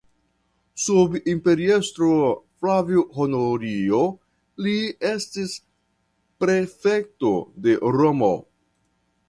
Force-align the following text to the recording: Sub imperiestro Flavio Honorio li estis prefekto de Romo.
Sub 0.83 1.17
imperiestro 1.33 2.07
Flavio 2.63 3.03
Honorio 3.25 4.01
li 4.67 4.75
estis 5.13 5.55
prefekto 6.45 7.35
de 7.67 7.81
Romo. 8.01 8.35